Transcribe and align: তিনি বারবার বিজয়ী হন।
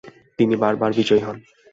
তিনি 0.39 0.55
বারবার 0.55 0.91
বিজয়ী 0.97 1.21
হন। 1.25 1.37